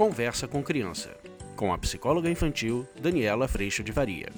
Conversa 0.00 0.48
com 0.48 0.62
Criança, 0.62 1.14
com 1.54 1.74
a 1.74 1.76
psicóloga 1.76 2.30
infantil 2.30 2.88
Daniela 2.98 3.46
Freixo 3.46 3.84
de 3.84 3.92
Varia. 3.92 4.32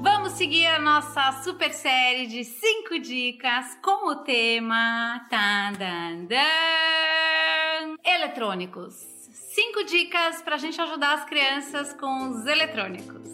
Vamos 0.00 0.34
seguir 0.34 0.66
a 0.66 0.78
nossa 0.78 1.42
super 1.42 1.72
série 1.72 2.28
de 2.28 2.44
5 2.44 3.00
dicas 3.00 3.76
com 3.82 4.08
o 4.08 4.14
tema 4.22 5.26
tan, 5.28 5.72
dan, 5.72 6.26
dan, 6.26 7.96
eletrônicos. 8.04 8.94
5 9.52 9.82
dicas 9.82 10.40
para 10.42 10.54
a 10.54 10.58
gente 10.58 10.80
ajudar 10.80 11.14
as 11.14 11.24
crianças 11.24 11.92
com 11.94 12.28
os 12.28 12.46
eletrônicos. 12.46 13.31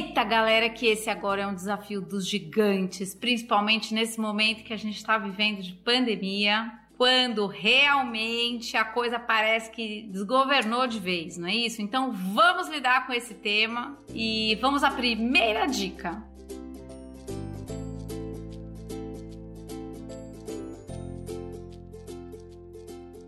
Eita, 0.00 0.24
galera, 0.24 0.70
que 0.70 0.86
esse 0.86 1.10
agora 1.10 1.42
é 1.42 1.46
um 1.46 1.54
desafio 1.54 2.00
dos 2.00 2.26
gigantes, 2.26 3.14
principalmente 3.14 3.92
nesse 3.92 4.18
momento 4.18 4.64
que 4.64 4.72
a 4.72 4.76
gente 4.76 4.96
está 4.96 5.18
vivendo 5.18 5.60
de 5.60 5.74
pandemia, 5.74 6.72
quando 6.96 7.46
realmente 7.46 8.78
a 8.78 8.84
coisa 8.84 9.18
parece 9.18 9.70
que 9.70 10.08
desgovernou 10.10 10.86
de 10.86 10.98
vez, 10.98 11.36
não 11.36 11.46
é 11.46 11.54
isso? 11.54 11.82
Então 11.82 12.12
vamos 12.12 12.66
lidar 12.70 13.06
com 13.06 13.12
esse 13.12 13.34
tema 13.34 13.98
e 14.14 14.54
vamos 14.62 14.82
à 14.82 14.90
primeira 14.90 15.66
dica. 15.66 16.24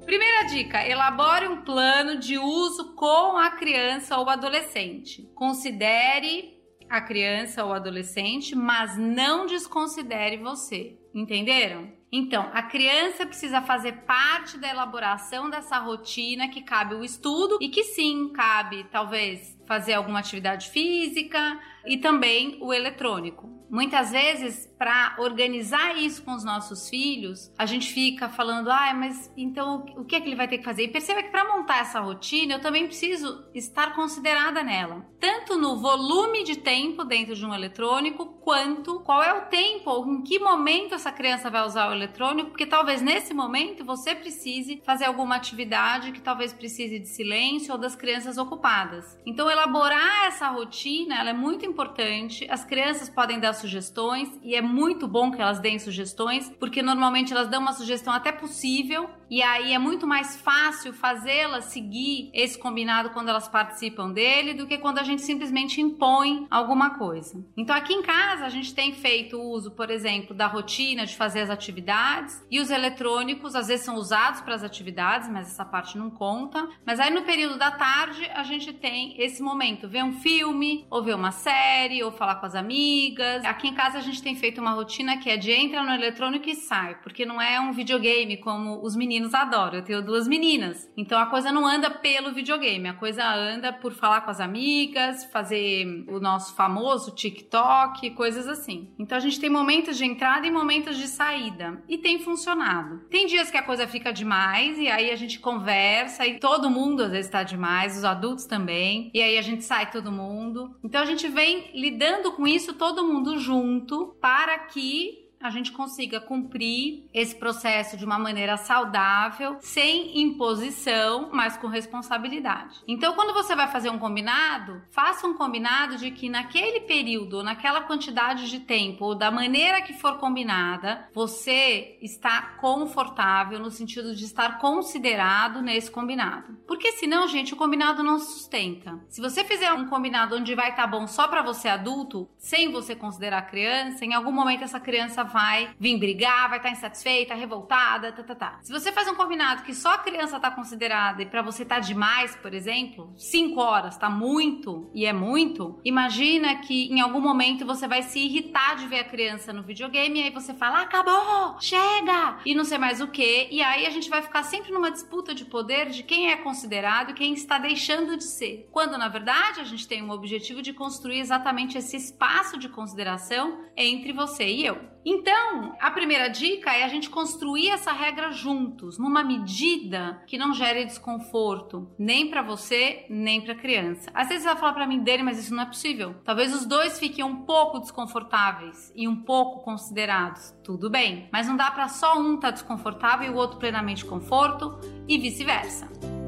Primeira 0.07 0.45
dica: 0.45 0.83
elabore 0.89 1.49
um 1.49 1.61
plano 1.61 2.19
de 2.19 2.39
uso 2.39 2.95
com 2.95 3.37
a 3.37 3.51
criança 3.51 4.17
ou 4.17 4.31
adolescente. 4.31 5.31
Considere 5.35 6.62
a 6.93 7.01
criança 7.01 7.65
ou 7.65 7.73
adolescente, 7.73 8.55
mas 8.55 8.99
não 8.99 9.47
desconsidere 9.47 10.37
você. 10.37 10.95
Entenderam? 11.15 11.93
Então, 12.11 12.51
a 12.53 12.63
criança 12.63 13.25
precisa 13.25 13.63
fazer 13.63 13.93
parte 14.03 14.59
da 14.59 14.69
elaboração 14.69 15.49
dessa 15.49 15.79
rotina 15.79 16.49
que 16.49 16.61
cabe 16.61 16.95
o 16.95 17.03
estudo 17.03 17.57
e 17.59 17.71
que 17.71 17.85
sim, 17.85 18.31
cabe 18.35 18.85
talvez 18.93 19.59
fazer 19.67 19.95
alguma 19.95 20.19
atividade 20.19 20.69
física 20.69 21.59
e 21.87 21.97
também 21.97 22.59
o 22.61 22.73
eletrônico. 22.73 23.51
Muitas 23.71 24.11
vezes, 24.11 24.67
para 24.79 25.17
organizar 25.19 25.97
isso 25.97 26.23
com 26.23 26.35
os 26.35 26.45
nossos 26.45 26.91
filhos, 26.91 27.51
a 27.57 27.65
gente 27.65 27.91
fica 27.91 28.29
falando, 28.29 28.71
ah, 28.71 28.93
mas 28.93 29.33
então 29.35 29.87
o 29.97 30.05
que 30.05 30.15
é 30.15 30.21
que 30.21 30.29
ele 30.29 30.37
vai 30.37 30.47
ter 30.47 30.59
que 30.59 30.65
fazer? 30.65 30.85
E 30.85 30.89
perceba 30.89 31.23
que 31.23 31.31
para 31.31 31.57
montar 31.57 31.79
essa 31.79 31.99
rotina, 31.99 32.53
eu 32.53 32.61
também 32.61 32.85
preciso 32.87 33.47
estar 33.55 33.95
considerada 33.95 34.63
nela, 34.63 35.07
tanto 35.19 35.57
no 35.57 35.79
volume 35.79 36.45
de 36.45 36.57
tempo 36.57 37.03
dentro 37.03 37.35
de 37.35 37.47
um 37.47 37.55
eletrônico, 37.55 38.27
quanto 38.43 39.01
qual 39.01 39.23
é 39.23 39.33
o 39.33 39.47
tempo, 39.47 39.89
ou 39.89 40.07
em 40.07 40.23
que 40.23 40.39
momento 40.39 40.95
essa 41.03 41.11
criança 41.11 41.51
vai 41.51 41.67
usar 41.67 41.89
o 41.89 41.93
eletrônico, 41.93 42.51
porque 42.51 42.65
talvez 42.65 43.03
nesse 43.03 43.35
momento 43.35 43.85
você 43.85 44.15
precise 44.15 44.81
fazer 44.85 45.07
alguma 45.07 45.35
atividade 45.35 46.13
que 46.13 46.21
talvez 46.21 46.53
precise 46.53 47.01
de 47.01 47.09
silêncio 47.09 47.73
ou 47.73 47.79
das 47.79 47.97
crianças 47.97 48.39
ocupadas. 48.39 49.19
Então, 49.27 49.51
elaborar 49.51 50.27
essa 50.27 50.49
rotina, 50.49 51.29
é 51.29 51.33
muito 51.33 51.67
importante. 51.67 52.47
As 52.49 52.65
crianças 52.65 53.09
podem 53.09 53.41
dar 53.41 53.53
sugestões 53.53 54.29
e 54.45 54.55
é 54.55 54.63
muito 54.63 55.09
bom 55.09 55.33
que 55.33 55.43
elas 55.43 55.59
deem 55.59 55.79
sugestões, 55.79 56.49
porque 56.61 56.83
normalmente 56.83 57.33
elas 57.33 57.49
dão 57.49 57.61
uma 57.61 57.73
sugestão 57.73 58.13
até 58.13 58.31
possível 58.31 59.11
e 59.33 59.43
aí 59.43 59.73
é 59.73 59.79
muito 59.79 60.07
mais 60.07 60.37
fácil 60.37 60.93
fazê-las 60.93 61.65
seguir 61.65 62.29
esse 62.35 62.59
combinado 62.59 63.09
quando 63.15 63.31
elas 63.31 63.49
participam 63.49 64.13
dele 64.13 64.53
do 64.53 64.67
que 64.67 64.77
quando 64.77 64.99
a 64.99 65.03
gente 65.03 65.23
simplesmente 65.23 65.81
impõe 65.81 66.47
alguma 66.51 66.99
coisa. 66.99 67.43
Então 67.57 67.75
aqui 67.75 67.95
em 67.95 68.03
casa 68.03 68.45
a 68.45 68.51
gente 68.51 68.75
tem 68.75 68.93
feito 68.93 69.41
uso, 69.41 69.71
por 69.71 69.91
exemplo, 69.91 70.37
da 70.37 70.47
rotina 70.47 71.07
de 71.07 71.17
fazer 71.17 71.41
as 71.41 71.49
atividades 71.49 72.45
e 72.51 72.61
os 72.61 72.71
eletrônicos 72.71 73.55
às 73.55 73.69
vezes 73.69 73.87
são 73.87 73.97
usados 73.97 74.43
para 74.43 74.55
as 74.55 74.63
atividades, 74.63 75.31
mas 75.31 75.47
essa 75.47 75.65
parte 75.65 75.97
não 75.97 76.11
conta. 76.11 76.69
Mas 76.85 77.01
aí 77.01 77.11
no 77.11 77.23
período 77.23 77.57
da 77.57 77.71
tarde 77.71 78.31
a 78.35 78.43
gente 78.43 78.71
tem 78.75 79.19
esse 79.19 79.43
momento, 79.43 79.89
ver 79.89 80.05
um 80.05 80.13
filme, 80.13 80.87
ou 80.91 81.03
ver 81.03 81.15
uma 81.15 81.31
série, 81.31 82.03
ou 82.03 82.13
falar 82.13 82.35
com 82.35 82.45
as 82.45 82.55
amigas. 82.55 83.43
Aqui 83.47 83.69
em 83.69 83.75
casa 83.75 83.97
a 83.97 84.03
gente 84.03 84.23
tem 84.23 84.37
feito 84.37 84.61
uma 84.61 84.73
rotina 84.73 85.17
que 85.17 85.31
é 85.31 85.39
de 85.39 85.51
entra 85.51 85.83
no 85.83 85.91
eletrônico 85.91 86.51
e 86.51 86.55
sai, 86.55 86.97
porque 86.97 87.25
não 87.25 87.41
é 87.41 87.59
um 87.59 87.73
videogame 87.73 88.37
como 88.37 88.85
os 88.85 88.95
meninos 88.95 89.22
adoram. 89.35 89.79
Eu 89.79 89.85
tenho 89.85 90.03
duas 90.03 90.27
meninas. 90.27 90.91
Então 90.97 91.19
a 91.19 91.27
coisa 91.27 91.53
não 91.53 91.67
anda 91.67 91.91
pelo 91.91 92.33
videogame, 92.33 92.89
a 92.89 92.95
coisa 92.95 93.25
anda 93.25 93.73
por 93.73 93.93
falar 93.93 94.23
com 94.23 94.31
as 94.31 94.41
amigas, 94.41 95.25
fazer 95.27 96.05
o 96.09 96.19
nosso 96.19 96.55
famoso 96.55 97.15
TikTok, 97.15 98.11
coisas 98.11 98.49
assim. 98.49 98.93
Então 98.99 99.17
a 99.17 99.21
gente 99.21 99.41
tem 99.41 99.51
momentos 99.51 99.97
de 99.97 100.05
entrada 100.05 100.47
e 100.47 100.51
momentos 100.51 100.97
de 100.97 101.07
saída. 101.07 101.83
E 101.89 101.99
tem 101.99 102.19
funcionado. 102.19 103.01
Tem 103.11 103.27
dias 103.27 103.51
que 103.51 103.57
a 103.57 103.63
coisa 103.63 103.87
fica 103.87 104.13
demais 104.13 104.79
e 104.79 104.89
aí 104.89 105.11
a 105.11 105.17
gente 105.17 105.39
conversa 105.39 106.27
e 106.27 106.39
todo 106.39 106.71
mundo 106.71 107.03
às 107.03 107.11
vezes 107.11 107.27
está 107.27 107.43
demais, 107.43 107.97
os 107.97 108.05
adultos 108.05 108.45
também. 108.45 109.11
E 109.15 109.23
aí 109.23 109.39
a 109.39 109.43
gente 109.43 109.65
sai 109.65 109.91
todo 109.91 110.13
mundo. 110.13 110.77
Então 110.83 111.01
a 111.01 111.07
gente 111.07 111.29
vem 111.29 111.71
lidando 111.75 112.33
com 112.33 112.47
isso 112.47 112.75
todo 112.75 113.05
mundo 113.05 113.39
junto 113.39 114.17
para 114.21 114.59
que 114.59 115.23
a 115.43 115.51
gente 115.51 115.73
consiga 115.73 116.21
cumprir 116.21 117.09
esse 117.13 117.35
processo 117.35 117.97
de 117.97 118.05
uma 118.05 118.19
maneira 118.19 118.57
saudável, 118.57 119.57
sem 119.61 120.21
imposição, 120.23 121.31
mas 121.33 121.57
com 121.57 121.67
responsabilidade. 121.67 122.81
Então, 122.87 123.15
quando 123.15 123.35
você 123.35 123.55
vai 123.57 123.69
fazer 123.69 123.91
um 123.91 123.99
combinado, 123.99 124.83
faça 124.91 125.27
um 125.27 125.35
combinado 125.35 125.97
de 125.97 126.11
que 126.11 126.29
naquele 126.29 126.81
período, 126.81 127.43
naquela 127.43 127.83
quantidade 127.83 128.49
de 128.49 128.61
tempo, 128.61 129.07
ou 129.07 129.15
da 129.15 129.31
maneira 129.31 129.83
que 129.83 129.93
for 129.93 130.19
combinada, 130.19 131.09
você 131.13 131.99
está 132.01 132.43
confortável 132.61 133.59
no 133.59 133.71
sentido 133.71 134.15
de 134.15 134.25
estar 134.25 134.59
considerado 134.59 135.61
nesse 135.61 135.91
combinado. 135.91 136.57
Porque 136.67 136.93
senão, 136.93 137.27
gente, 137.27 137.55
o 137.55 137.57
combinado 137.57 138.03
não 138.03 138.19
se 138.19 138.33
sustenta. 138.33 138.99
Se 139.09 139.21
você 139.21 139.45
fizer 139.45 139.73
um 139.73 139.89
combinado 139.89 140.37
onde 140.37 140.55
vai 140.55 140.71
estar 140.71 140.83
tá 140.83 140.89
bom 140.89 141.07
só 141.07 141.27
para 141.27 141.43
você 141.43 141.69
adulto, 141.69 142.29
sem 142.39 142.71
você 142.71 142.95
considerar 142.95 143.43
criança, 143.43 144.05
em 144.05 144.15
algum 144.15 144.33
momento 144.33 144.65
essa 144.65 144.81
criança 144.81 145.25
vai 145.33 145.71
vir 145.79 145.99
brigar, 145.99 146.49
vai 146.49 146.59
estar 146.59 146.71
insatisfeita, 146.71 147.35
revoltada, 147.35 148.13
tá, 148.13 148.23
tá, 148.23 148.35
tá. 148.35 148.59
Se 148.63 148.73
você 148.73 148.93
faz 148.93 149.09
um 149.09 149.15
combinado 149.15 149.63
que 149.63 149.75
só 149.75 149.95
a 149.95 149.99
criança 149.99 150.39
tá 150.39 150.51
considerada 150.51 151.23
e 151.23 151.27
para 151.27 151.43
você 151.43 151.65
tá 151.65 151.79
demais, 151.79 152.37
por 152.37 152.53
exemplo, 152.55 153.13
5 153.17 153.61
horas 153.61 153.97
tá 153.97 154.11
muito 154.11 154.91
e 154.95 155.07
é 155.07 155.13
muito, 155.13 155.81
imagina 155.85 156.57
que 156.57 156.93
em 156.93 157.01
algum 157.01 157.21
momento 157.21 157.65
você 157.65 157.89
vai 157.89 158.03
se 158.03 158.19
irritar 158.19 158.77
de 158.77 158.87
ver 158.87 159.01
a 159.01 159.05
criança 159.05 159.53
no 159.53 159.63
videogame 159.63 160.21
e 160.21 160.23
aí 160.25 160.31
você 160.31 160.55
fala, 160.55 160.83
acabou, 160.83 161.57
chega, 161.61 162.39
e 162.45 162.55
não 162.55 162.65
sei 162.65 162.79
mais 162.79 163.01
o 163.01 163.09
que, 163.09 163.49
e 163.51 163.63
aí 163.63 163.87
a 163.87 163.91
gente 163.91 164.11
vai 164.11 164.23
ficar 164.23 164.43
sempre 164.43 164.73
numa 164.73 164.91
disputa 164.91 165.35
de 165.35 165.45
poder 165.45 165.91
de 165.91 166.03
quem 166.03 166.31
é 166.31 166.37
considerado 166.37 167.11
e 167.11 167.15
quem 167.15 167.33
está 167.33 167.59
deixando 167.59 168.17
de 168.17 168.25
ser. 168.25 168.69
Quando 168.71 168.99
na 168.99 169.09
verdade 169.09 169.61
a 169.61 169.65
gente 169.65 169.87
tem 169.89 170.03
um 170.03 170.11
objetivo 170.11 170.63
de 170.63 170.73
construir 170.73 171.21
exatamente 171.21 171.79
esse 171.79 171.97
espaço 171.97 172.59
de 172.59 172.69
consideração 172.69 173.65
entre 173.77 174.13
você 174.13 174.47
e 174.47 174.67
eu. 174.67 174.93
Então, 175.05 175.75
a 175.81 175.91
primeira 175.91 176.29
dica 176.29 176.73
é 176.73 176.85
a 176.85 176.89
gente 176.89 177.11
construir 177.11 177.71
essa 177.71 177.93
regra 177.93 178.31
juntos, 178.31 178.99
numa 178.99 179.25
medida 179.25 180.23
que 180.27 180.39
não 180.39 180.55
gere 180.55 180.85
desconforto, 180.85 181.91
nem 181.99 182.31
para 182.31 182.43
você, 182.43 183.05
nem 183.11 183.41
para 183.41 183.53
a 183.55 183.59
criança. 183.59 184.11
Às 184.15 184.29
vezes 184.29 184.45
você 184.45 184.51
vai 184.51 184.59
falar 184.59 184.73
para 184.73 184.87
mim 184.87 185.01
dele, 185.01 185.23
mas 185.23 185.39
isso 185.39 185.55
não 185.55 185.63
é 185.63 185.67
possível. 185.67 186.15
Talvez 186.25 186.55
os 186.55 186.65
dois 186.65 186.99
fiquem 186.99 187.25
um 187.25 187.45
pouco 187.45 187.81
desconfortáveis 187.81 188.93
e 188.95 189.09
um 189.09 189.17
pouco 189.17 189.65
considerados. 189.65 190.55
Tudo 190.63 190.89
bem, 190.89 191.29
mas 191.33 191.49
não 191.49 191.57
dá 191.57 191.71
para 191.71 191.89
só 191.89 192.19
um 192.19 192.35
estar 192.35 192.49
tá 192.49 192.51
desconfortável 192.53 193.29
e 193.29 193.35
o 193.35 193.37
outro 193.37 193.59
plenamente 193.59 194.05
conforto 194.05 194.79
e 195.09 195.19
vice-versa. 195.19 196.22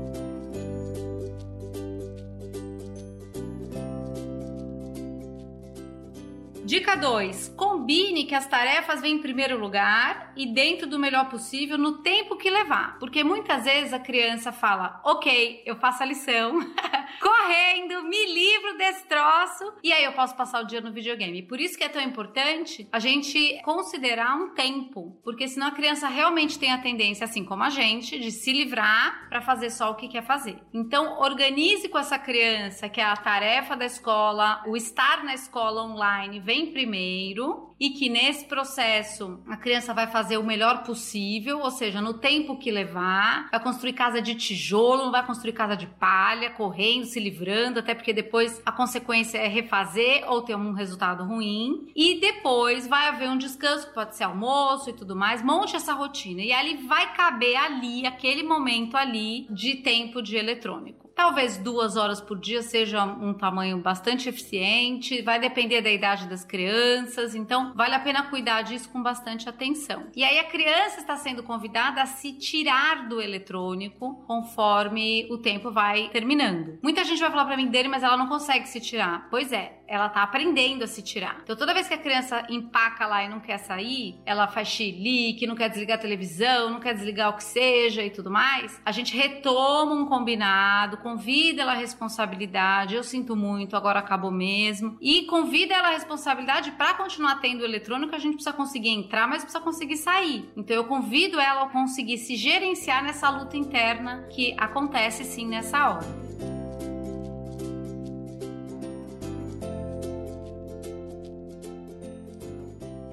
Dica 6.64 6.96
2: 6.96 7.50
combine 7.58 8.25
que 8.25 8.34
as 8.34 8.46
tarefas 8.46 9.02
vêm 9.02 9.16
em 9.16 9.19
primeiro 9.19 9.58
lugar 9.58 10.32
e 10.34 10.46
dentro 10.46 10.87
do 10.87 10.99
melhor 10.99 11.28
possível 11.28 11.76
no 11.76 11.99
tempo 11.99 12.37
que 12.37 12.49
levar. 12.49 12.99
Porque 12.99 13.22
muitas 13.22 13.64
vezes 13.64 13.93
a 13.93 13.99
criança 13.99 14.50
fala: 14.50 14.99
Ok, 15.05 15.62
eu 15.66 15.76
faço 15.76 16.02
a 16.02 16.06
lição, 16.06 16.58
correndo, 17.20 18.02
me 18.05 18.26
livro 18.26 18.76
desse 18.76 19.06
troço 19.06 19.72
e 19.82 19.93
aí 19.93 20.05
eu 20.05 20.12
posso 20.12 20.37
passar 20.37 20.62
o 20.62 20.66
dia 20.66 20.81
no 20.81 20.93
videogame. 20.93 21.43
Por 21.43 21.61
isso 21.61 21.76
que 21.76 21.84
é 21.84 21.88
tão 21.88 22.02
importante 22.02 22.88
a 22.93 22.99
gente 22.99 23.61
considerar 23.64 24.34
um 24.37 24.55
tempo, 24.55 25.19
porque 25.22 25.49
senão 25.49 25.69
a 25.69 25.72
criança 25.72 26.08
realmente 26.08 26.58
tem 26.58 26.72
a 26.72 26.78
tendência, 26.78 27.25
assim 27.25 27.44
como 27.44 27.62
a 27.62 27.70
gente, 27.70 28.19
de 28.19 28.31
se 28.31 28.52
livrar 28.52 29.28
para 29.28 29.40
fazer 29.40 29.70
só 29.70 29.90
o 29.90 29.94
que 29.94 30.08
quer 30.08 30.25
fazer. 30.25 30.58
Então, 30.72 31.19
organize 31.20 31.88
com 31.88 31.99
essa 31.99 32.19
criança 32.19 32.88
que 32.88 33.00
é 33.00 33.05
a 33.05 33.16
tarefa 33.16 33.76
da 33.76 33.84
escola, 33.84 34.62
o 34.66 34.76
estar 34.76 35.25
na 35.25 35.34
escola 35.34 35.82
online 35.82 36.40
vem 36.40 36.72
primeiro 36.72 37.75
e 37.78 37.90
que 37.90 38.08
nesse 38.08 38.46
processo 38.46 39.43
a 39.49 39.56
criança 39.56 39.93
vai 39.93 40.06
fazer 40.06 40.38
o 40.38 40.44
melhor 40.44 40.84
possível, 40.84 41.61
ou 41.61 41.70
seja, 41.70 42.00
no 42.00 42.14
tempo 42.14 42.58
que 42.58 42.70
levar, 42.70 43.49
vai 43.50 43.61
construir 43.61 43.93
casa 43.93 44.22
de 44.22 44.34
tijolo, 44.34 45.05
não 45.05 45.12
vai 45.12 45.26
construir 45.26 45.52
casa 45.52 45.76
de 45.76 45.87
palha, 45.87 46.50
correndo, 46.50 47.03
se 47.04 47.20
livrando, 47.20 47.78
até 47.78 47.94
porque 47.94 48.12
depois 48.12 48.60
a 48.64 48.72
consequência 48.72 49.38
é 49.38 49.48
refazer 49.48 50.24
ou 50.28 50.42
ter 50.42 50.54
um 50.54 50.72
resultado 50.72 51.24
ruim. 51.24 51.90
E 51.94 52.20
depois 52.20 52.86
vai 52.86 53.08
haver 53.08 53.28
um 53.28 53.38
descanso, 53.38 53.88
que 53.88 53.94
pode 53.94 54.16
ser 54.16 54.24
almoço 54.24 54.90
e 54.90 54.92
tudo 54.92 55.14
mais. 55.14 55.42
Monte 55.42 55.76
essa 55.76 55.92
rotina 55.92 56.42
e 56.42 56.52
ali 56.52 56.86
vai 56.86 57.14
caber 57.14 57.56
ali 57.56 58.06
aquele 58.06 58.42
momento 58.42 58.96
ali 58.96 59.46
de 59.50 59.76
tempo 59.76 60.22
de 60.22 60.36
eletrônico. 60.36 61.03
Talvez 61.14 61.56
duas 61.56 61.96
horas 61.96 62.20
por 62.20 62.38
dia 62.38 62.62
seja 62.62 63.05
um 63.05 63.32
tamanho 63.32 63.78
bastante 63.78 64.28
eficiente, 64.28 65.22
vai 65.22 65.38
depender 65.38 65.81
da 65.81 65.90
idade 65.90 66.26
das 66.28 66.44
crianças, 66.44 67.34
então 67.34 67.72
vale 67.75 67.94
a 67.94 68.00
pena 68.00 68.25
cuidar 68.25 68.62
disso 68.62 68.88
com 68.90 69.02
bastante 69.02 69.49
atenção. 69.49 70.08
E 70.16 70.25
aí 70.25 70.38
a 70.38 70.44
criança 70.44 71.00
está 71.00 71.16
sendo 71.16 71.43
convidada 71.43 72.02
a 72.02 72.06
se 72.06 72.32
tirar 72.32 73.08
do 73.08 73.20
eletrônico 73.20 74.25
conforme 74.26 75.28
o 75.31 75.38
tempo 75.38 75.70
vai 75.70 76.08
terminando. 76.08 76.78
Muita 76.82 77.05
gente 77.05 77.20
vai 77.20 77.31
falar 77.31 77.44
para 77.44 77.56
mim 77.56 77.69
dele, 77.69 77.88
mas 77.88 78.02
ela 78.02 78.16
não 78.16 78.26
consegue 78.26 78.66
se 78.66 78.81
tirar. 78.81 79.28
Pois 79.31 79.52
é, 79.52 79.83
ela 79.86 80.08
tá 80.08 80.22
aprendendo 80.22 80.84
a 80.84 80.86
se 80.86 81.02
tirar. 81.02 81.40
Então 81.42 81.56
toda 81.56 81.75
vez 81.75 81.88
que 81.88 81.94
a 81.94 81.98
criança 81.98 82.46
empaca 82.48 83.06
lá 83.06 83.25
e 83.25 83.28
não 83.28 83.40
quer 83.40 83.58
sair, 83.58 84.19
ela 84.25 84.46
faz 84.46 84.69
chilique, 84.69 85.46
não 85.46 85.54
quer 85.54 85.69
desligar 85.69 85.98
a 85.98 86.00
televisão, 86.00 86.70
não 86.70 86.81
quer 86.81 86.94
desligar 86.94 87.31
o 87.31 87.36
que 87.36 87.44
seja 87.44 88.02
e 88.02 88.10
tudo 88.10 88.31
mais, 88.31 88.81
a 88.84 88.92
gente 88.92 89.16
retoma 89.16 89.94
um 89.94 90.06
combinado 90.06 90.96
convida 90.98 91.62
ela 91.62 91.72
à 91.72 91.76
responsabilidade. 91.76 92.94
Eu 92.94 93.02
sinto 93.02 93.36
muito, 93.36 93.76
agora 93.76 93.98
acabou 93.98 94.31
mesmo. 94.31 94.96
E 95.00 95.22
convida 95.26 95.75
ela 95.75 95.88
à 95.88 95.90
responsabilidade 95.92 96.72
para 96.72 96.94
continuar 96.94 97.40
tendo 97.40 97.60
o 97.60 97.64
eletrônico. 97.64 98.14
A 98.14 98.19
gente 98.19 98.34
precisa 98.34 98.54
conseguir 98.54 98.90
entrar, 98.90 99.28
mas 99.28 99.42
precisa 99.42 99.62
conseguir 99.62 99.96
sair. 99.96 100.50
Então 100.56 100.76
eu 100.76 100.84
convido 100.84 101.38
ela 101.40 101.64
a 101.64 101.69
conseguir 101.69 102.19
se 102.19 102.37
gerenciar 102.37 103.02
nessa 103.02 103.28
luta 103.30 103.56
interna 103.56 104.26
que 104.30 104.54
acontece 104.58 105.25
sim 105.25 105.46
nessa 105.46 105.88
hora. 105.88 106.53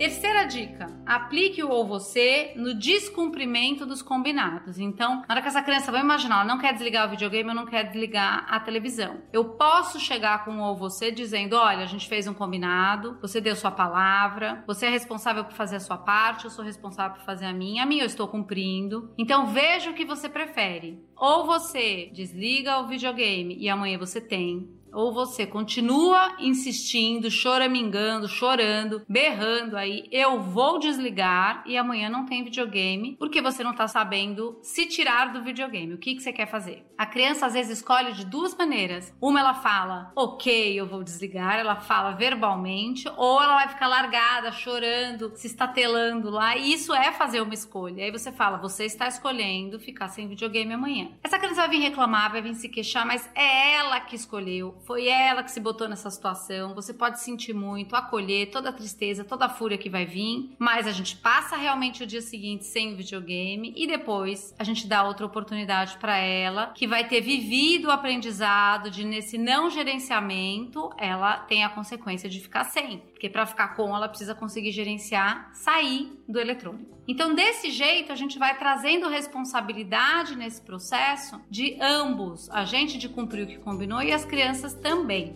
Terceira 0.01 0.45
dica: 0.45 0.87
aplique 1.05 1.63
o 1.63 1.69
ou 1.69 1.85
você 1.85 2.53
no 2.55 2.73
descumprimento 2.73 3.85
dos 3.85 4.01
combinados. 4.01 4.79
Então, 4.79 5.17
na 5.17 5.25
hora 5.29 5.43
que 5.43 5.47
essa 5.47 5.61
criança 5.61 5.91
vai 5.91 6.01
imaginar, 6.01 6.37
ela 6.37 6.45
não 6.45 6.57
quer 6.57 6.73
desligar 6.73 7.05
o 7.05 7.11
videogame, 7.11 7.49
eu 7.49 7.55
não 7.55 7.67
quer 7.67 7.83
desligar 7.83 8.47
a 8.49 8.59
televisão. 8.59 9.21
Eu 9.31 9.49
posso 9.49 9.99
chegar 9.99 10.43
com 10.43 10.57
o 10.57 10.63
ou 10.63 10.75
você 10.75 11.11
dizendo: 11.11 11.55
olha, 11.55 11.83
a 11.83 11.85
gente 11.85 12.09
fez 12.09 12.25
um 12.25 12.33
combinado, 12.33 13.19
você 13.21 13.39
deu 13.39 13.55
sua 13.55 13.69
palavra, 13.69 14.63
você 14.65 14.87
é 14.87 14.89
responsável 14.89 15.45
por 15.45 15.53
fazer 15.53 15.75
a 15.75 15.79
sua 15.79 15.99
parte, 15.99 16.45
eu 16.45 16.49
sou 16.49 16.65
responsável 16.65 17.17
por 17.17 17.23
fazer 17.23 17.45
a 17.45 17.53
minha, 17.53 17.83
a 17.83 17.85
minha 17.85 18.01
eu 18.01 18.07
estou 18.07 18.27
cumprindo. 18.27 19.13
Então, 19.19 19.45
veja 19.53 19.91
o 19.91 19.93
que 19.93 20.03
você 20.03 20.27
prefere. 20.27 20.99
Ou 21.15 21.45
você 21.45 22.09
desliga 22.11 22.79
o 22.79 22.87
videogame 22.87 23.55
e 23.55 23.69
amanhã 23.69 23.99
você 23.99 24.19
tem, 24.19 24.67
ou 24.93 25.13
você 25.13 25.45
continua 25.45 26.35
insistindo, 26.39 27.29
choramingando, 27.29 28.27
chorando, 28.27 29.03
berrando 29.07 29.77
aí, 29.77 30.07
eu 30.11 30.41
vou 30.41 30.79
desligar 30.79 31.63
e 31.65 31.77
amanhã 31.77 32.09
não 32.09 32.25
tem 32.25 32.43
videogame, 32.43 33.15
porque 33.17 33.41
você 33.41 33.63
não 33.63 33.73
tá 33.73 33.87
sabendo 33.87 34.59
se 34.61 34.85
tirar 34.85 35.31
do 35.31 35.43
videogame. 35.43 35.93
O 35.93 35.97
que, 35.97 36.15
que 36.15 36.21
você 36.21 36.33
quer 36.33 36.47
fazer? 36.47 36.85
A 36.97 37.05
criança 37.05 37.45
às 37.45 37.53
vezes 37.53 37.79
escolhe 37.79 38.13
de 38.13 38.25
duas 38.25 38.55
maneiras. 38.55 39.13
Uma 39.21 39.39
ela 39.39 39.53
fala, 39.53 40.11
ok, 40.15 40.79
eu 40.79 40.85
vou 40.85 41.03
desligar, 41.03 41.59
ela 41.59 41.75
fala 41.75 42.11
verbalmente, 42.11 43.09
ou 43.17 43.41
ela 43.41 43.55
vai 43.55 43.67
ficar 43.67 43.87
largada, 43.87 44.51
chorando, 44.51 45.31
se 45.35 45.47
estatelando 45.47 46.29
lá, 46.29 46.55
e 46.55 46.73
isso 46.73 46.93
é 46.93 47.11
fazer 47.11 47.41
uma 47.41 47.53
escolha. 47.53 48.03
Aí 48.03 48.11
você 48.11 48.31
fala, 48.31 48.57
você 48.57 48.85
está 48.85 49.07
escolhendo 49.07 49.79
ficar 49.79 50.09
sem 50.09 50.27
videogame 50.27 50.73
amanhã. 50.73 51.11
Essa 51.23 51.39
criança 51.39 51.61
vai 51.61 51.69
vir 51.69 51.81
reclamar, 51.81 52.31
vai 52.31 52.41
vir 52.41 52.53
se 52.55 52.69
queixar, 52.69 53.05
mas 53.05 53.29
é 53.35 53.73
ela 53.73 53.99
que 53.99 54.15
escolheu 54.15 54.75
foi 54.83 55.07
ela 55.07 55.43
que 55.43 55.51
se 55.51 55.59
botou 55.59 55.87
nessa 55.87 56.09
situação. 56.09 56.73
Você 56.75 56.93
pode 56.93 57.19
sentir 57.19 57.53
muito, 57.53 57.95
acolher 57.95 58.49
toda 58.51 58.69
a 58.69 58.73
tristeza, 58.73 59.23
toda 59.23 59.45
a 59.45 59.49
fúria 59.49 59.77
que 59.77 59.89
vai 59.89 60.05
vir, 60.05 60.55
mas 60.57 60.87
a 60.87 60.91
gente 60.91 61.15
passa 61.17 61.55
realmente 61.55 62.03
o 62.03 62.07
dia 62.07 62.21
seguinte 62.21 62.65
sem 62.65 62.93
o 62.93 62.97
videogame 62.97 63.73
e 63.75 63.87
depois 63.87 64.53
a 64.57 64.63
gente 64.63 64.87
dá 64.87 65.03
outra 65.03 65.25
oportunidade 65.25 65.97
para 65.97 66.17
ela, 66.17 66.67
que 66.67 66.87
vai 66.87 67.07
ter 67.07 67.21
vivido 67.21 67.87
o 67.87 67.91
aprendizado 67.91 68.89
de 68.89 69.03
nesse 69.03 69.37
não 69.37 69.69
gerenciamento, 69.69 70.89
ela 70.97 71.37
tem 71.37 71.63
a 71.63 71.69
consequência 71.69 72.29
de 72.29 72.39
ficar 72.39 72.63
sem, 72.65 72.99
porque 72.99 73.29
para 73.29 73.45
ficar 73.45 73.75
com 73.75 73.95
ela 73.95 74.09
precisa 74.09 74.35
conseguir 74.35 74.71
gerenciar, 74.71 75.49
sair 75.53 76.21
do 76.27 76.39
eletrônico. 76.39 77.01
Então, 77.07 77.33
desse 77.33 77.71
jeito, 77.71 78.11
a 78.11 78.15
gente 78.15 78.37
vai 78.37 78.57
trazendo 78.57 79.09
responsabilidade 79.09 80.35
nesse 80.35 80.61
processo 80.61 81.41
de 81.49 81.77
ambos, 81.81 82.49
a 82.51 82.63
gente 82.63 82.97
de 82.97 83.09
cumprir 83.09 83.43
o 83.43 83.47
que 83.47 83.57
combinou 83.57 84.01
e 84.01 84.13
as 84.13 84.23
crianças 84.23 84.70
também. 84.75 85.33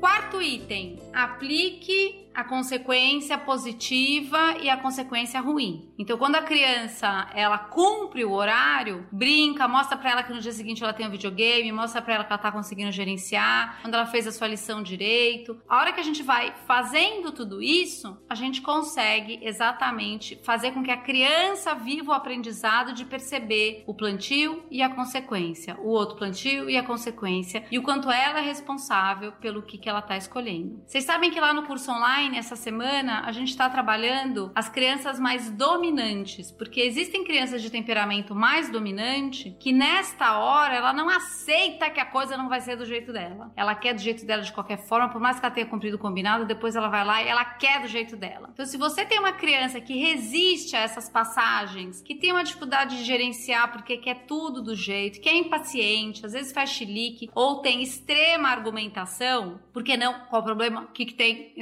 Quarto 0.00 0.40
item: 0.40 0.98
aplique 1.12 2.19
a 2.34 2.44
consequência 2.44 3.36
positiva 3.38 4.56
e 4.60 4.70
a 4.70 4.76
consequência 4.76 5.40
ruim. 5.40 5.92
Então, 5.98 6.16
quando 6.16 6.36
a 6.36 6.42
criança 6.42 7.28
ela 7.34 7.58
cumpre 7.58 8.24
o 8.24 8.32
horário, 8.32 9.06
brinca, 9.12 9.66
mostra 9.68 9.96
para 9.96 10.10
ela 10.10 10.22
que 10.22 10.32
no 10.32 10.40
dia 10.40 10.52
seguinte 10.52 10.82
ela 10.82 10.92
tem 10.92 11.06
um 11.06 11.10
videogame, 11.10 11.70
mostra 11.72 12.00
para 12.00 12.14
ela 12.14 12.24
que 12.24 12.32
ela 12.32 12.40
tá 12.40 12.52
conseguindo 12.52 12.92
gerenciar, 12.92 13.80
quando 13.82 13.94
ela 13.94 14.06
fez 14.06 14.26
a 14.26 14.32
sua 14.32 14.46
lição 14.46 14.82
direito. 14.82 15.60
A 15.68 15.78
hora 15.78 15.92
que 15.92 16.00
a 16.00 16.04
gente 16.04 16.22
vai 16.22 16.54
fazendo 16.66 17.32
tudo 17.32 17.62
isso, 17.62 18.16
a 18.28 18.34
gente 18.34 18.62
consegue 18.62 19.40
exatamente 19.42 20.40
fazer 20.44 20.72
com 20.72 20.82
que 20.82 20.90
a 20.90 20.96
criança 20.96 21.74
viva 21.74 22.12
o 22.12 22.14
aprendizado 22.14 22.92
de 22.92 23.04
perceber 23.04 23.84
o 23.86 23.94
plantio 23.94 24.64
e 24.70 24.82
a 24.82 24.88
consequência, 24.88 25.76
o 25.80 25.88
outro 25.88 26.16
plantio 26.16 26.70
e 26.70 26.76
a 26.76 26.82
consequência, 26.82 27.64
e 27.70 27.78
o 27.78 27.82
quanto 27.82 28.10
ela 28.10 28.38
é 28.38 28.42
responsável 28.42 29.32
pelo 29.32 29.62
que, 29.62 29.78
que 29.78 29.88
ela 29.88 30.02
tá 30.02 30.16
escolhendo. 30.16 30.82
Vocês 30.86 31.04
sabem 31.04 31.30
que 31.30 31.40
lá 31.40 31.52
no 31.52 31.64
curso 31.64 31.90
online 31.90 32.19
online 32.20 32.36
essa 32.36 32.54
semana 32.54 33.22
a 33.24 33.32
gente 33.32 33.48
está 33.48 33.68
trabalhando 33.68 34.52
as 34.54 34.68
crianças 34.68 35.18
mais 35.18 35.50
dominantes, 35.50 36.50
porque 36.52 36.80
existem 36.80 37.24
crianças 37.24 37.62
de 37.62 37.70
temperamento 37.70 38.34
mais 38.34 38.70
dominante 38.70 39.56
que 39.58 39.72
nesta 39.72 40.38
hora 40.38 40.74
ela 40.74 40.92
não 40.92 41.08
aceita 41.08 41.88
que 41.88 41.98
a 41.98 42.04
coisa 42.04 42.36
não 42.36 42.48
vai 42.48 42.60
ser 42.60 42.76
do 42.76 42.84
jeito 42.84 43.12
dela. 43.12 43.50
Ela 43.56 43.74
quer 43.74 43.94
do 43.94 44.00
jeito 44.00 44.26
dela 44.26 44.42
de 44.42 44.52
qualquer 44.52 44.78
forma, 44.86 45.08
por 45.08 45.20
mais 45.20 45.40
que 45.40 45.46
ela 45.46 45.54
tenha 45.54 45.66
cumprido 45.66 45.96
o 45.96 46.00
combinado, 46.00 46.44
depois 46.44 46.76
ela 46.76 46.88
vai 46.88 47.04
lá 47.04 47.22
e 47.22 47.28
ela 47.28 47.44
quer 47.44 47.80
do 47.80 47.88
jeito 47.88 48.16
dela. 48.16 48.50
Então, 48.52 48.66
se 48.66 48.76
você 48.76 49.04
tem 49.04 49.18
uma 49.18 49.32
criança 49.32 49.80
que 49.80 49.96
resiste 49.96 50.76
a 50.76 50.80
essas 50.80 51.08
passagens, 51.08 52.02
que 52.02 52.14
tem 52.14 52.32
uma 52.32 52.44
dificuldade 52.44 52.98
de 52.98 53.04
gerenciar 53.04 53.72
porque 53.72 53.96
quer 53.96 54.26
tudo 54.26 54.60
do 54.60 54.74
jeito, 54.74 55.20
que 55.20 55.28
é 55.28 55.36
impaciente, 55.36 56.26
às 56.26 56.32
vezes 56.32 56.52
faz 56.52 56.70
chilique 56.70 57.30
ou 57.34 57.60
tem 57.60 57.82
extrema 57.82 58.50
argumentação, 58.50 59.58
porque 59.72 59.96
não? 59.96 60.26
Qual 60.28 60.42
o 60.42 60.44
problema? 60.44 60.82
O 60.82 60.88
que, 60.88 61.06
que 61.06 61.14
tem? 61.14 61.52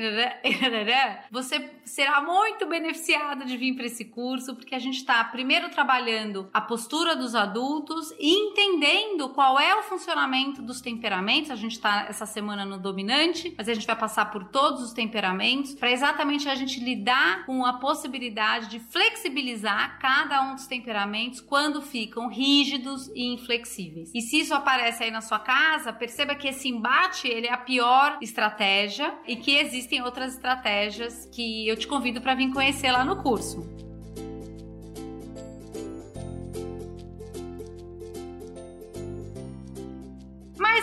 Você 1.31 1.71
será 1.85 2.21
muito 2.21 2.67
beneficiado 2.67 3.45
de 3.45 3.57
vir 3.57 3.75
para 3.75 3.87
esse 3.87 4.05
curso, 4.05 4.55
porque 4.55 4.75
a 4.75 4.78
gente 4.78 4.99
está 4.99 5.23
primeiro 5.25 5.71
trabalhando 5.71 6.49
a 6.52 6.61
postura 6.61 7.17
dos 7.17 7.35
adultos 7.35 8.12
e 8.19 8.31
entendendo 8.31 9.31
qual 9.31 9.59
é 9.59 9.75
o 9.75 9.83
funcionamento 9.83 10.62
dos 10.62 10.81
temperamentos. 10.81 11.50
A 11.50 11.57
gente 11.57 11.73
está 11.73 12.07
essa 12.09 12.26
semana 12.26 12.64
no 12.64 12.78
dominante, 12.78 13.55
mas 13.57 13.69
a 13.69 13.75
gente 13.75 13.87
vai 13.87 13.97
passar 13.97 14.31
por 14.31 14.45
todos 14.45 14.83
os 14.83 14.93
temperamentos 14.93 15.75
para 15.75 15.90
exatamente 15.90 16.49
a 16.49 16.55
gente 16.55 16.81
lidar 16.81 17.45
com 17.47 17.64
a 17.64 17.75
possibilidade 17.75 18.69
de 18.69 18.81
flexibilizar 18.81 19.99
cada 19.99 20.43
um 20.43 20.55
dos 20.55 20.67
temperamentos 20.67 21.40
quando 21.40 21.81
ficam 21.81 22.28
rígidos 22.28 23.09
e 23.14 23.33
inflexíveis. 23.33 24.11
E 24.14 24.21
se 24.21 24.40
isso 24.40 24.55
aparece 24.55 25.05
aí 25.05 25.11
na 25.11 25.21
sua 25.21 25.38
casa, 25.38 25.93
perceba 25.93 26.35
que 26.35 26.49
esse 26.49 26.69
embate 26.69 27.26
ele 27.26 27.47
é 27.47 27.52
a 27.52 27.59
pior 27.59 28.19
estratégia 28.21 29.14
e 29.26 29.37
que 29.37 29.57
existem 29.57 30.02
outras 30.02 30.38
estratégias 30.38 31.28
que 31.33 31.68
eu 31.68 31.76
te 31.76 31.87
convido 31.87 32.21
para 32.21 32.35
vir 32.35 32.52
conhecer 32.52 32.92
lá 32.92 33.04
no 33.04 33.16
curso. 33.16 33.88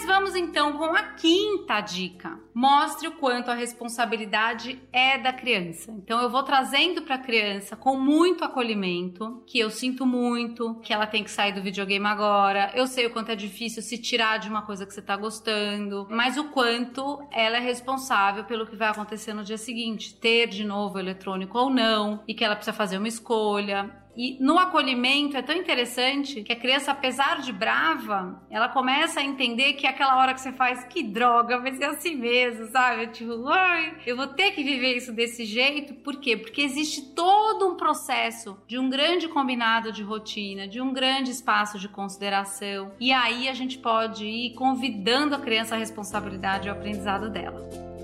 Vamos 0.06 0.36
então 0.36 0.74
com 0.74 0.96
a 0.96 1.02
quinta 1.02 1.82
dica. 1.82 2.40
Mostre 2.54 3.08
o 3.08 3.14
quanto 3.14 3.50
a 3.50 3.56
responsabilidade 3.56 4.80
é 4.94 5.18
da 5.18 5.34
criança. 5.34 5.92
Então 5.92 6.22
eu 6.22 6.30
vou 6.30 6.44
trazendo 6.44 7.02
para 7.02 7.16
a 7.16 7.20
criança 7.20 7.76
com 7.76 7.98
muito 7.98 8.44
acolhimento, 8.44 9.44
que 9.48 9.58
eu 9.58 9.72
sinto 9.72 10.06
muito, 10.06 10.76
que 10.76 10.94
ela 10.94 11.08
tem 11.08 11.24
que 11.24 11.32
sair 11.32 11.54
do 11.54 11.62
videogame 11.62 12.06
agora. 12.06 12.72
Eu 12.76 12.86
sei 12.86 13.08
o 13.08 13.10
quanto 13.10 13.32
é 13.32 13.36
difícil 13.36 13.82
se 13.82 13.98
tirar 13.98 14.38
de 14.38 14.48
uma 14.48 14.62
coisa 14.62 14.86
que 14.86 14.94
você 14.94 15.00
está 15.00 15.18
gostando, 15.18 16.08
mas 16.10 16.38
o 16.38 16.46
quanto 16.46 17.28
ela 17.32 17.58
é 17.58 17.62
responsável 17.62 18.44
pelo 18.44 18.68
que 18.68 18.76
vai 18.76 18.90
acontecer 18.90 19.34
no 19.34 19.44
dia 19.44 19.58
seguinte, 19.58 20.14
ter 20.14 20.48
de 20.48 20.64
novo 20.64 21.00
eletrônico 21.00 21.58
ou 21.58 21.70
não, 21.70 22.24
e 22.28 22.34
que 22.34 22.44
ela 22.44 22.56
precisa 22.56 22.78
fazer 22.78 23.00
uma 23.00 23.08
escolha 23.08 24.05
E 24.16 24.38
no 24.40 24.58
acolhimento 24.58 25.36
é 25.38 25.42
tão 25.42 25.56
interessante 25.56 26.44
que 26.44 26.54
a 26.54 26.56
criança, 26.56 26.92
apesar 26.92 27.42
de 27.42 27.52
brava, 27.52 28.42
ela 28.50 28.70
começa 28.70 29.20
a 29.20 29.24
entender 29.24 29.74
que 29.74 29.86
aquela 29.86 30.18
hora 30.18 30.34
que 30.34 30.42
você 30.42 30.52
faz, 30.52 30.84
que 30.86 31.04
droga, 31.04 31.60
vai 31.60 31.74
ser 31.74 31.86
assim 31.86 32.16
mesmo, 32.16 32.68
sabe? 32.68 33.08
Tipo, 33.08 33.48
ai, 33.50 33.98
eu 34.06 34.16
vou 34.16 34.28
ter 34.28 34.52
que 34.52 34.64
viver 34.64 34.96
isso 34.96 35.12
desse 35.12 35.46
jeito. 35.46 35.94
Por 35.96 36.20
quê? 36.20 36.38
Porque 36.38 36.62
existe 36.62 37.14
todo 37.14 37.68
um 37.68 37.76
processo 37.76 38.58
de 38.68 38.80
um 38.80 38.90
grande 38.90 39.28
combinado 39.28 39.92
de 39.92 40.04
rotina, 40.04 40.68
de 40.68 40.82
um 40.82 40.94
grande 40.94 41.32
espaço 41.32 41.78
de 41.78 41.90
consideração. 41.90 42.92
E 43.00 43.12
aí 43.12 43.50
a 43.50 43.54
gente 43.54 43.78
pode 43.78 44.26
ir 44.26 44.54
convidando 44.54 45.36
a 45.36 45.40
criança 45.40 45.76
à 45.76 45.78
responsabilidade 45.78 46.68
e 46.68 46.70
ao 46.70 46.78
aprendizado 46.78 47.30
dela. 47.30 47.95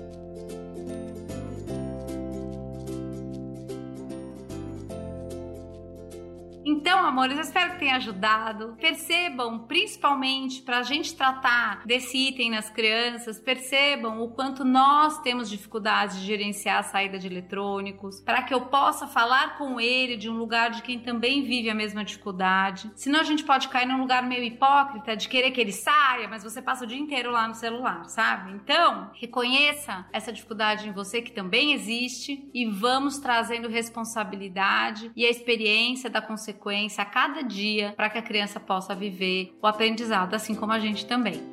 Então, 6.92 7.06
amores, 7.06 7.38
eu 7.38 7.42
espero 7.42 7.72
que 7.72 7.78
tenha 7.78 7.96
ajudado. 7.96 8.76
Percebam, 8.78 9.60
principalmente 9.60 10.60
para 10.60 10.80
a 10.80 10.82
gente 10.82 11.16
tratar 11.16 11.86
desse 11.86 12.18
item 12.18 12.50
nas 12.50 12.68
crianças, 12.68 13.40
percebam 13.40 14.20
o 14.20 14.28
quanto 14.28 14.62
nós 14.62 15.18
temos 15.22 15.48
dificuldades 15.48 16.20
de 16.20 16.26
gerenciar 16.26 16.80
a 16.80 16.82
saída 16.82 17.18
de 17.18 17.26
eletrônicos, 17.26 18.20
para 18.20 18.42
que 18.42 18.52
eu 18.52 18.66
possa 18.66 19.06
falar 19.06 19.56
com 19.56 19.80
ele 19.80 20.18
de 20.18 20.28
um 20.28 20.36
lugar 20.36 20.70
de 20.70 20.82
quem 20.82 20.98
também 20.98 21.42
vive 21.42 21.70
a 21.70 21.74
mesma 21.74 22.04
dificuldade. 22.04 22.92
Senão 22.94 23.20
a 23.20 23.24
gente 23.24 23.42
pode 23.42 23.68
cair 23.68 23.86
num 23.86 23.98
lugar 23.98 24.22
meio 24.22 24.44
hipócrita 24.44 25.16
de 25.16 25.30
querer 25.30 25.50
que 25.50 25.62
ele 25.62 25.72
saia, 25.72 26.28
mas 26.28 26.44
você 26.44 26.60
passa 26.60 26.84
o 26.84 26.86
dia 26.86 26.98
inteiro 26.98 27.30
lá 27.30 27.48
no 27.48 27.54
celular, 27.54 28.04
sabe? 28.04 28.52
Então, 28.52 29.10
reconheça 29.18 30.04
essa 30.12 30.30
dificuldade 30.30 30.86
em 30.86 30.92
você 30.92 31.22
que 31.22 31.32
também 31.32 31.72
existe 31.72 32.50
e 32.52 32.66
vamos 32.66 33.16
trazendo 33.16 33.66
responsabilidade 33.66 35.10
e 35.16 35.24
a 35.24 35.30
experiência 35.30 36.10
da 36.10 36.20
consequência 36.20 36.81
a 37.00 37.04
cada 37.04 37.42
dia 37.42 37.92
para 37.96 38.10
que 38.10 38.18
a 38.18 38.22
criança 38.22 38.58
possa 38.58 38.94
viver 38.94 39.56
o 39.60 39.66
aprendizado, 39.66 40.34
assim 40.34 40.54
como 40.54 40.72
a 40.72 40.78
gente 40.78 41.06
também. 41.06 41.52